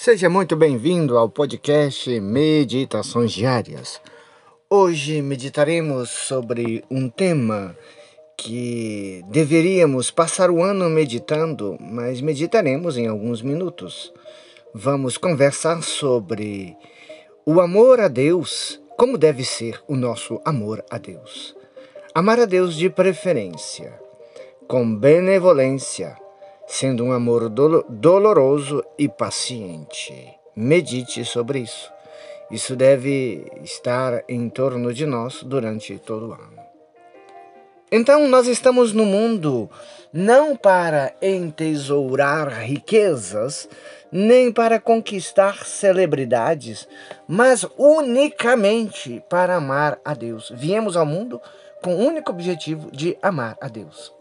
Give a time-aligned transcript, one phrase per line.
[0.00, 4.00] Seja muito bem-vindo ao podcast Meditações Diárias.
[4.70, 7.76] Hoje meditaremos sobre um tema
[8.36, 14.12] que deveríamos passar o ano meditando, mas meditaremos em alguns minutos.
[14.72, 16.76] Vamos conversar sobre
[17.44, 21.56] o amor a Deus, como deve ser o nosso amor a Deus.
[22.14, 23.98] Amar a Deus de preferência,
[24.68, 26.16] com benevolência
[26.68, 30.14] sendo um amor doloroso e paciente.
[30.54, 31.90] Medite sobre isso.
[32.50, 36.58] Isso deve estar em torno de nós durante todo o ano.
[37.90, 39.70] Então, nós estamos no mundo
[40.12, 43.66] não para entesourar riquezas,
[44.12, 46.86] nem para conquistar celebridades,
[47.26, 50.52] mas unicamente para amar a Deus.
[50.54, 51.40] Viemos ao mundo
[51.82, 54.17] com o único objetivo de amar a Deus.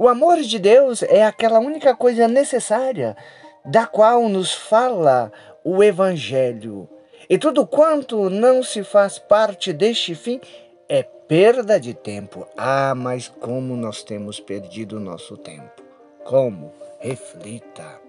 [0.00, 3.16] O amor de Deus é aquela única coisa necessária
[3.64, 5.32] da qual nos fala
[5.64, 6.88] o Evangelho.
[7.28, 10.40] E tudo quanto não se faz parte deste fim
[10.88, 12.46] é perda de tempo.
[12.56, 15.82] Ah, mas como nós temos perdido o nosso tempo.
[16.24, 16.72] Como?
[17.00, 18.00] Reflita.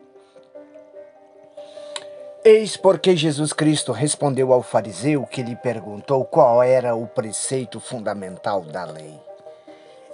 [2.45, 8.61] Eis porque Jesus Cristo respondeu ao fariseu que lhe perguntou qual era o preceito fundamental
[8.61, 9.28] da lei.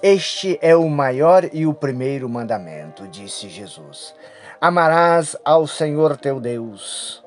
[0.07, 4.13] Este é o maior e o primeiro mandamento, disse Jesus.
[4.61, 7.25] Amarás ao Senhor teu Deus.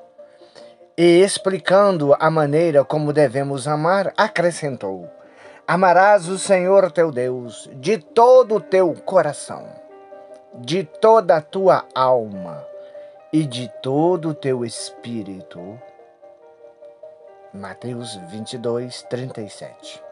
[0.97, 5.09] E explicando a maneira como devemos amar, acrescentou:
[5.67, 9.67] Amarás o Senhor teu Deus de todo o teu coração,
[10.53, 12.65] de toda a tua alma
[13.33, 15.77] e de todo o teu espírito.
[17.53, 20.08] Mateus 22, 37.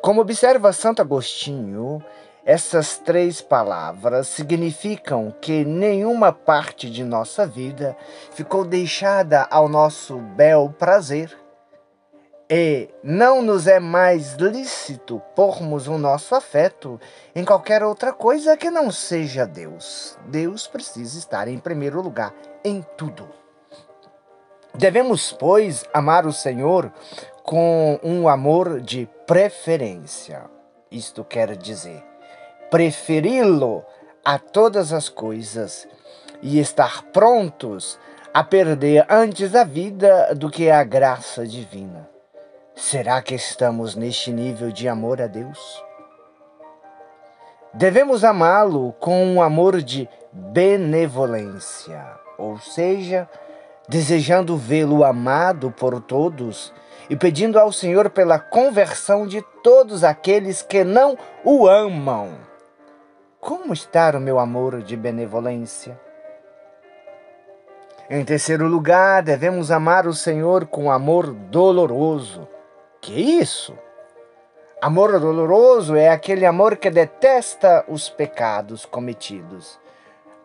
[0.00, 2.02] Como observa Santo Agostinho,
[2.44, 7.96] essas três palavras significam que nenhuma parte de nossa vida
[8.32, 11.38] ficou deixada ao nosso bel prazer.
[12.50, 17.00] E não nos é mais lícito pormos o nosso afeto
[17.34, 20.18] em qualquer outra coisa que não seja Deus.
[20.26, 22.34] Deus precisa estar em primeiro lugar
[22.64, 23.28] em tudo.
[24.74, 26.92] Devemos, pois, amar o Senhor
[27.42, 30.44] com um amor de preferência.
[30.90, 32.02] Isto quer dizer,
[32.70, 33.84] preferi-lo
[34.24, 35.88] a todas as coisas
[36.40, 37.98] e estar prontos
[38.32, 42.08] a perder antes a vida do que a graça divina.
[42.74, 45.84] Será que estamos neste nível de amor a Deus?
[47.74, 52.02] Devemos amá-lo com um amor de benevolência,
[52.38, 53.28] ou seja,
[53.88, 56.72] desejando vê-lo amado por todos
[57.10, 62.30] e pedindo ao Senhor pela conversão de todos aqueles que não o amam.
[63.40, 66.00] Como está o meu amor de benevolência?
[68.08, 72.46] Em terceiro lugar, devemos amar o Senhor com amor doloroso.
[73.00, 73.76] Que isso?
[74.80, 79.81] Amor doloroso é aquele amor que detesta os pecados cometidos.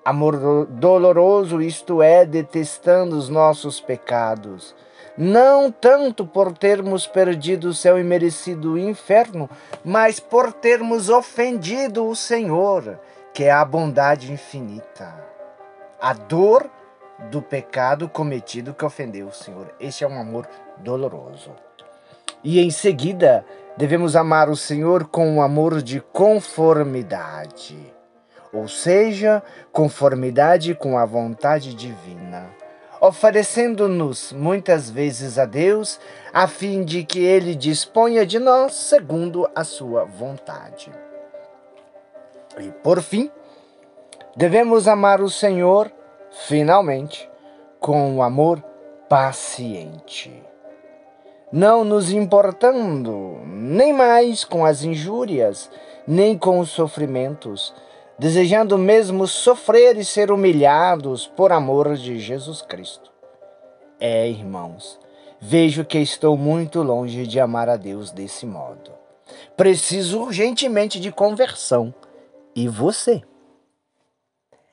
[0.10, 4.74] Amor doloroso, isto é, detestando os nossos pecados
[5.18, 9.50] não tanto por termos perdido o céu e merecido inferno,
[9.84, 13.00] mas por termos ofendido o Senhor,
[13.34, 15.26] que é a bondade infinita.
[16.00, 16.70] A dor
[17.32, 19.74] do pecado cometido que ofendeu o Senhor.
[19.80, 20.48] Este é um amor
[20.78, 21.52] doloroso.
[22.44, 23.44] E em seguida,
[23.76, 27.76] devemos amar o Senhor com um amor de conformidade,
[28.54, 32.58] ou seja, conformidade com a vontade divina
[33.00, 36.00] oferecendo-nos muitas vezes a Deus,
[36.34, 40.92] a fim de que Ele disponha de nós segundo a sua vontade.
[42.60, 43.30] E por fim,
[44.36, 45.92] devemos amar o Senhor,
[46.48, 47.30] finalmente,
[47.80, 48.62] com um amor
[49.08, 50.44] paciente.
[51.52, 55.70] Não nos importando nem mais com as injúrias,
[56.06, 57.74] nem com os sofrimentos,
[58.20, 63.12] desejando mesmo sofrer e ser humilhados por amor de Jesus Cristo.
[64.00, 65.00] É, irmãos,
[65.40, 68.92] vejo que estou muito longe de amar a Deus desse modo.
[69.56, 71.94] Preciso urgentemente de conversão.
[72.56, 73.22] E você?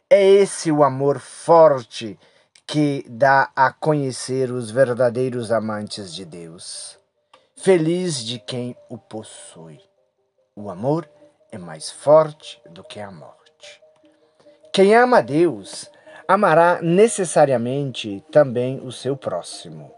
[0.09, 2.19] É esse o amor forte
[2.67, 6.99] que dá a conhecer os verdadeiros amantes de Deus.
[7.57, 9.81] Feliz de quem o possui.
[10.57, 11.09] O amor
[11.51, 13.44] é mais forte do que a morte.
[14.75, 15.89] Quem ama Deus
[16.27, 19.93] amará necessariamente também o seu próximo.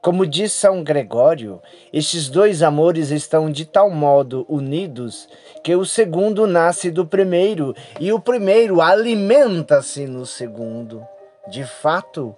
[0.00, 1.60] Como diz São Gregório,
[1.92, 5.28] estes dois amores estão de tal modo unidos
[5.64, 11.04] que o segundo nasce do primeiro e o primeiro alimenta-se no segundo.
[11.48, 12.32] De fato,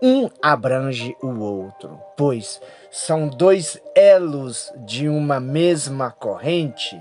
[0.00, 2.58] um abrange o outro, pois
[2.90, 6.98] são dois elos de uma mesma corrente,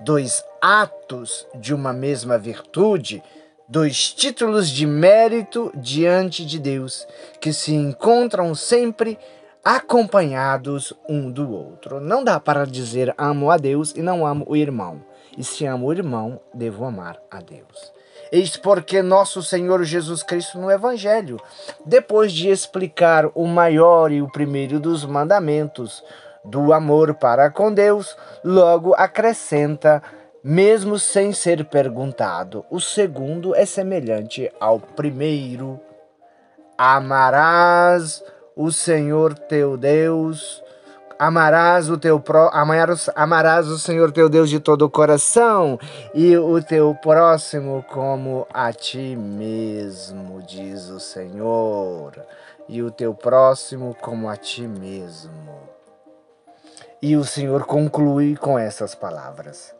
[0.00, 3.22] dois atos de uma mesma virtude,
[3.68, 7.06] dois títulos de mérito diante de Deus,
[7.40, 9.18] que se encontram sempre
[9.64, 12.00] acompanhados um do outro.
[12.00, 15.02] Não dá para dizer amo a Deus e não amo o irmão.
[15.36, 17.92] E se amo o irmão, devo amar a Deus.
[18.32, 21.38] Eis porque nosso Senhor Jesus Cristo no Evangelho,
[21.84, 26.02] depois de explicar o maior e o primeiro dos mandamentos
[26.44, 30.02] do amor para com Deus, logo acrescenta,
[30.42, 35.80] mesmo sem ser perguntado: o segundo é semelhante ao primeiro.
[36.78, 38.22] Amarás
[38.54, 40.62] o Senhor teu Deus
[41.18, 45.78] Amarás o teu pró, amarás, amarás o Senhor teu Deus de todo o coração
[46.12, 52.12] e o teu próximo como a ti mesmo, diz o Senhor.
[52.68, 55.56] E o teu próximo como a ti mesmo.
[57.00, 59.74] E o Senhor conclui com essas palavras: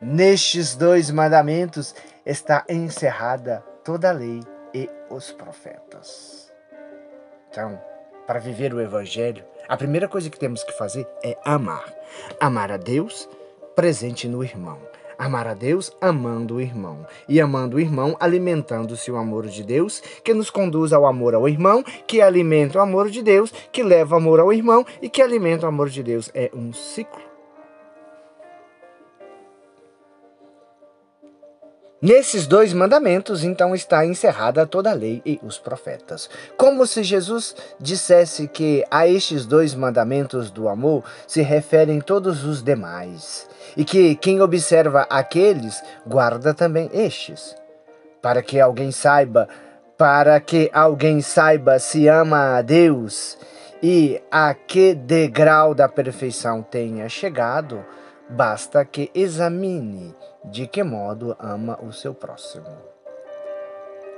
[0.00, 1.92] Nestes dois mandamentos
[2.24, 4.40] está encerrada toda a lei
[4.72, 6.52] e os profetas.
[7.50, 7.80] Então,
[8.24, 11.92] para viver o Evangelho, a primeira coisa que temos que fazer é amar.
[12.38, 13.28] Amar a Deus
[13.74, 14.78] presente no irmão.
[15.18, 17.04] Amar a Deus amando o irmão.
[17.28, 21.48] E amando o irmão, alimentando-se o amor de Deus, que nos conduz ao amor ao
[21.48, 25.20] irmão, que alimenta o amor de Deus, que leva o amor ao irmão e que
[25.20, 26.30] alimenta o amor de Deus.
[26.32, 27.27] É um ciclo.
[32.00, 36.30] Nesses dois mandamentos, então, está encerrada toda a lei e os profetas.
[36.56, 42.62] Como se Jesus dissesse que a estes dois mandamentos do amor se referem todos os
[42.62, 47.56] demais, e que quem observa aqueles guarda também estes.
[48.22, 49.48] Para que alguém saiba,
[49.96, 53.36] para que alguém saiba se ama a Deus
[53.82, 57.84] e a que degrau da perfeição tenha chegado,
[58.28, 60.14] basta que examine
[60.44, 62.66] de que modo ama o seu próximo.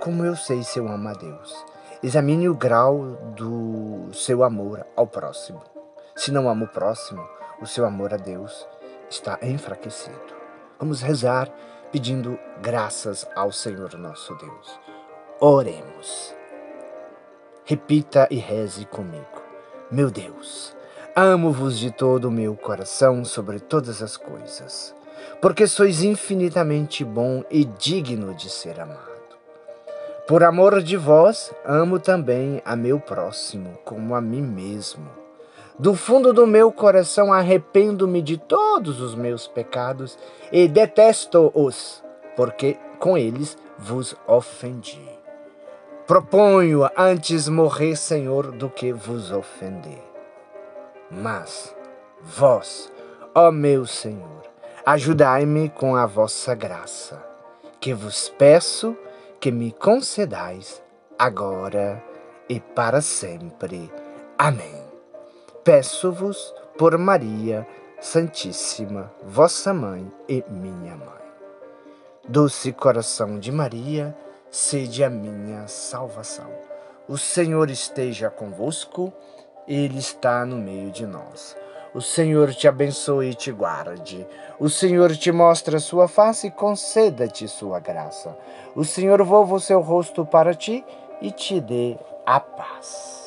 [0.01, 1.67] Como eu sei se eu amo a Deus?
[2.03, 5.63] Examine o grau do seu amor ao próximo.
[6.17, 7.23] Se não ama o próximo,
[7.61, 8.67] o seu amor a Deus
[9.11, 10.35] está enfraquecido.
[10.79, 11.53] Vamos rezar
[11.93, 14.81] pedindo graças ao Senhor nosso Deus.
[15.41, 16.35] Oremos.
[17.65, 19.43] Repita e reze comigo.
[19.91, 20.75] Meu Deus,
[21.15, 24.95] amo-vos de todo o meu coração sobre todas as coisas
[25.41, 29.11] porque sois infinitamente bom e digno de ser amado.
[30.27, 35.09] Por amor de vós, amo também a meu próximo como a mim mesmo.
[35.79, 40.19] Do fundo do meu coração arrependo-me de todos os meus pecados
[40.53, 42.05] e detesto-os,
[42.37, 45.09] porque com eles vos ofendi.
[46.07, 50.10] Proponho antes morrer, Senhor, do que vos ofender.
[51.11, 51.75] Mas
[52.23, 52.93] vós,
[53.35, 54.41] ó meu Senhor,
[54.85, 57.23] Ajudai-me com a vossa graça,
[57.79, 58.97] que vos peço
[59.39, 60.83] que me concedais
[61.19, 62.03] agora
[62.49, 63.93] e para sempre.
[64.39, 64.83] Amém.
[65.63, 67.67] Peço-vos por Maria
[68.01, 71.21] Santíssima, vossa mãe e minha mãe.
[72.27, 74.17] Doce coração de Maria,
[74.51, 76.51] sede a minha salvação.
[77.07, 79.13] O Senhor esteja convosco,
[79.71, 81.57] Ele está no meio de nós.
[81.95, 84.27] O Senhor te abençoe e te guarde.
[84.59, 88.37] O Senhor te mostre a sua face e conceda-te sua graça.
[88.75, 90.85] O Senhor volva o seu rosto para ti
[91.23, 91.97] e te dê
[92.27, 93.20] a paz.